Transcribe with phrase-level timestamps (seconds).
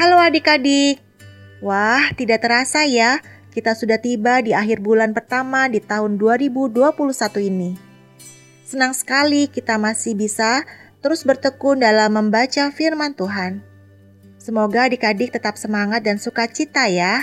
[0.00, 0.96] Halo adik-adik.
[1.60, 3.20] Wah, tidak terasa ya,
[3.52, 6.88] kita sudah tiba di akhir bulan pertama di tahun 2021
[7.44, 7.76] ini.
[8.64, 10.64] Senang sekali kita masih bisa
[11.04, 13.60] terus bertekun dalam membaca firman Tuhan.
[14.40, 17.20] Semoga adik-adik tetap semangat dan sukacita ya.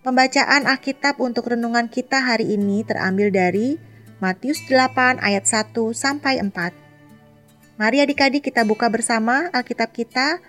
[0.00, 3.76] Pembacaan Alkitab untuk renungan kita hari ini terambil dari
[4.16, 7.76] Matius 8 ayat 1 sampai 4.
[7.76, 10.40] Mari adik-adik kita buka bersama Alkitab kita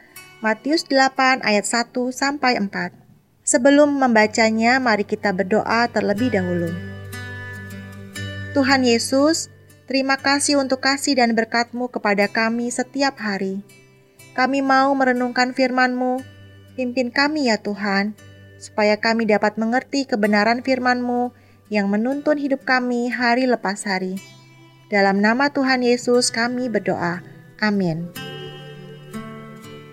[0.44, 2.92] Matius 8 ayat 1 sampai 4.
[3.48, 6.76] Sebelum membacanya, mari kita berdoa terlebih dahulu.
[8.52, 9.48] Tuhan Yesus,
[9.88, 13.64] terima kasih untuk kasih dan berkat-Mu kepada kami setiap hari.
[14.36, 16.20] Kami mau merenungkan firman-Mu.
[16.76, 18.12] Pimpin kami ya Tuhan,
[18.60, 21.32] supaya kami dapat mengerti kebenaran firman-Mu
[21.72, 24.20] yang menuntun hidup kami hari lepas hari.
[24.92, 27.24] Dalam nama Tuhan Yesus kami berdoa.
[27.64, 28.25] Amin.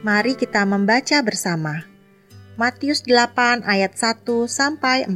[0.03, 1.87] Mari kita membaca bersama.
[2.59, 5.15] Matius 8 ayat 1 sampai 4.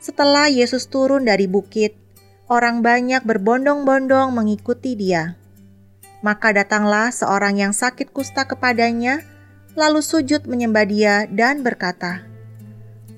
[0.00, 1.92] Setelah Yesus turun dari bukit,
[2.48, 5.36] orang banyak berbondong-bondong mengikuti dia.
[6.24, 9.20] Maka datanglah seorang yang sakit kusta kepadanya,
[9.76, 12.24] lalu sujud menyembah dia dan berkata,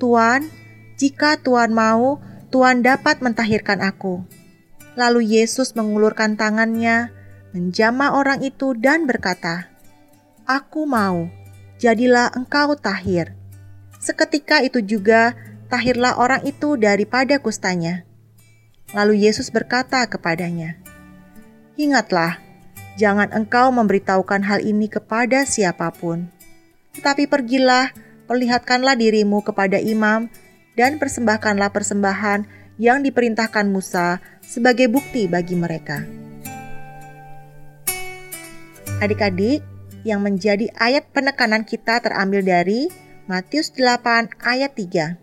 [0.03, 0.51] "Tuan,
[0.99, 2.19] jika Tuan mau,
[2.51, 4.27] Tuan dapat mentahirkan aku."
[4.99, 7.15] Lalu Yesus mengulurkan tangannya,
[7.55, 9.74] menjamah orang itu dan berkata,
[10.45, 11.33] Aku mau,
[11.81, 13.33] jadilah engkau tahir.
[13.97, 15.33] Seketika itu juga
[15.73, 18.05] tahirlah orang itu daripada kustanya.
[18.93, 20.77] Lalu Yesus berkata kepadanya,
[21.81, 22.45] Ingatlah,
[23.01, 26.29] jangan engkau memberitahukan hal ini kepada siapa pun.
[26.93, 27.97] Tetapi pergilah,
[28.29, 30.29] perlihatkanlah dirimu kepada imam,
[30.77, 32.45] dan persembahkanlah persembahan
[32.77, 36.05] yang diperintahkan Musa sebagai bukti bagi mereka.
[39.01, 39.74] Adik-adik,
[40.05, 42.93] yang menjadi ayat penekanan kita terambil dari
[43.25, 45.17] Matius 8 ayat 3.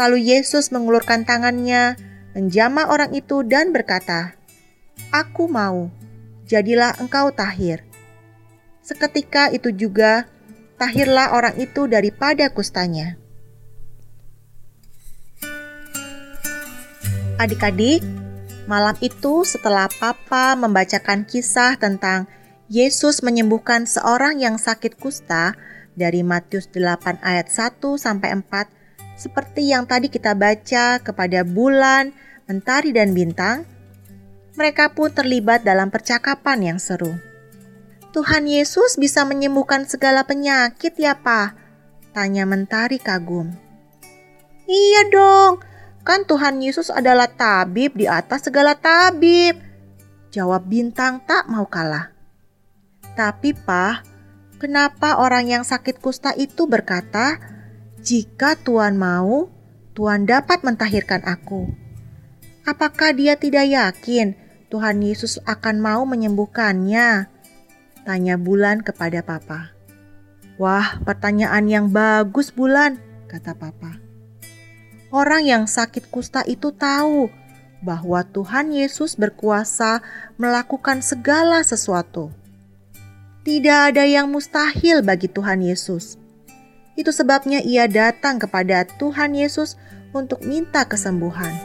[0.00, 2.00] Lalu Yesus mengulurkan tangannya,
[2.32, 4.32] menjamah orang itu dan berkata,
[5.12, 5.92] Aku mau,
[6.48, 7.84] jadilah engkau tahir.
[8.80, 10.24] Seketika itu juga,
[10.80, 13.20] tahirlah orang itu daripada kustanya.
[17.36, 18.00] Adik-adik,
[18.64, 22.26] malam itu setelah Papa membacakan kisah tentang
[22.68, 25.56] Yesus menyembuhkan seorang yang sakit kusta
[25.96, 28.78] dari Matius 8 ayat 1 sampai 4
[29.18, 32.14] seperti yang tadi kita baca kepada bulan,
[32.46, 33.66] mentari dan bintang.
[34.54, 37.18] Mereka pun terlibat dalam percakapan yang seru.
[38.14, 41.56] Tuhan Yesus bisa menyembuhkan segala penyakit ya, Pak?
[42.14, 43.50] Tanya mentari kagum.
[44.68, 45.64] Iya dong,
[46.04, 49.56] kan Tuhan Yesus adalah tabib di atas segala tabib.
[50.30, 52.17] Jawab bintang tak mau kalah.
[53.18, 54.06] Tapi Pak,
[54.62, 57.42] kenapa orang yang sakit kusta itu berkata,
[57.98, 59.50] "Jika Tuhan mau,
[59.98, 61.66] Tuhan dapat mentahirkan aku"?
[62.62, 64.38] Apakah dia tidak yakin
[64.70, 67.26] Tuhan Yesus akan mau menyembuhkannya?
[68.06, 69.74] Tanya Bulan kepada Papa.
[70.54, 73.98] Wah, pertanyaan yang bagus Bulan, kata Papa.
[75.10, 77.34] Orang yang sakit kusta itu tahu
[77.82, 80.06] bahwa Tuhan Yesus berkuasa
[80.38, 82.30] melakukan segala sesuatu.
[83.48, 86.20] Tidak ada yang mustahil bagi Tuhan Yesus.
[87.00, 89.80] Itu sebabnya ia datang kepada Tuhan Yesus
[90.12, 91.56] untuk minta kesembuhan.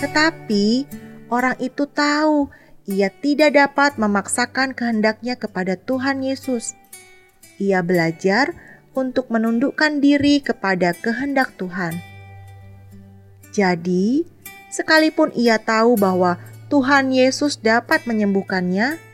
[0.00, 0.88] Tetapi
[1.28, 2.48] orang itu tahu
[2.88, 6.72] ia tidak dapat memaksakan kehendaknya kepada Tuhan Yesus.
[7.60, 8.56] Ia belajar
[8.96, 11.92] untuk menundukkan diri kepada kehendak Tuhan.
[13.52, 14.24] Jadi,
[14.72, 16.40] sekalipun ia tahu bahwa
[16.72, 19.07] Tuhan Yesus dapat menyembuhkannya,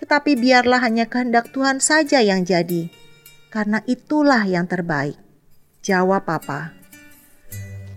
[0.00, 2.88] tetapi biarlah hanya kehendak Tuhan saja yang jadi,
[3.52, 5.20] karena itulah yang terbaik.
[5.84, 6.72] Jawab Papa.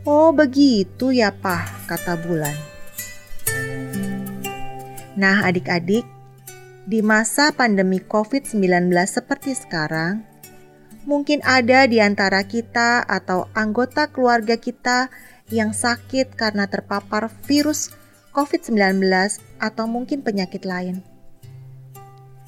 [0.04, 2.56] Oh begitu ya Pak, kata Bulan.
[5.16, 6.04] Nah adik-adik,
[6.84, 10.28] di masa pandemi COVID-19 seperti sekarang,
[11.08, 15.08] mungkin ada di antara kita atau anggota keluarga kita
[15.48, 17.96] yang sakit karena terpapar virus
[18.36, 19.00] COVID-19
[19.64, 21.13] atau mungkin penyakit lain.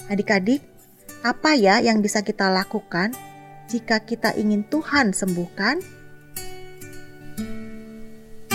[0.06, 0.62] Adik-adik,
[1.26, 3.10] apa ya yang bisa kita lakukan
[3.66, 5.82] jika kita ingin Tuhan sembuhkan?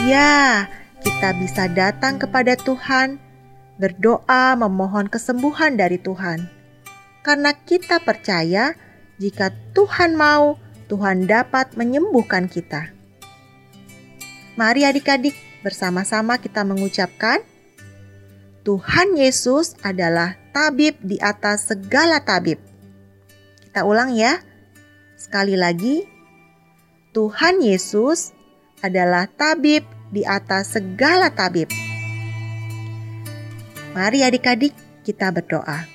[0.06, 0.70] Ya,
[1.02, 3.19] kita bisa datang kepada Tuhan,
[3.82, 6.47] berdoa memohon kesembuhan dari Tuhan.
[7.26, 8.79] Karena kita percaya
[9.19, 10.55] jika Tuhan mau,
[10.87, 12.94] Tuhan dapat menyembuhkan kita.
[14.55, 15.35] Mari adik-adik
[15.67, 17.43] bersama-sama kita mengucapkan
[18.60, 22.60] Tuhan Yesus adalah tabib di atas segala tabib.
[23.64, 24.36] Kita ulang ya.
[25.16, 26.04] Sekali lagi,
[27.16, 28.36] Tuhan Yesus
[28.84, 31.72] adalah tabib di atas segala tabib.
[33.96, 34.76] Mari adik-adik
[35.08, 35.88] kita berdoa.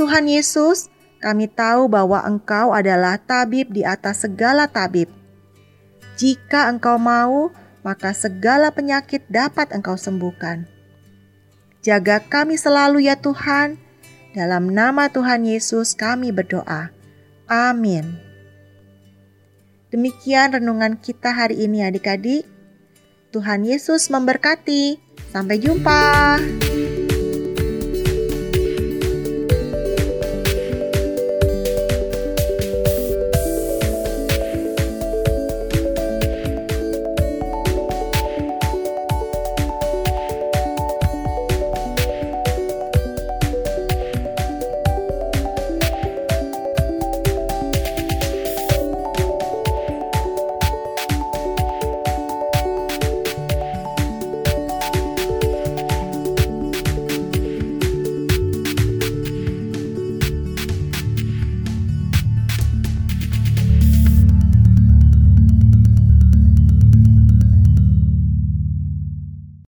[0.00, 0.88] Tuhan Yesus,
[1.20, 5.12] kami tahu bahwa Engkau adalah tabib di atas segala tabib.
[6.16, 10.68] Jika Engkau mau, maka segala penyakit dapat Engkau sembuhkan.
[11.80, 13.80] Jaga kami selalu ya Tuhan.
[14.36, 16.92] Dalam nama Tuhan Yesus kami berdoa.
[17.50, 18.14] Amin.
[19.90, 22.46] Demikian renungan kita hari ini adik-adik.
[23.34, 25.02] Tuhan Yesus memberkati.
[25.34, 26.38] Sampai jumpa.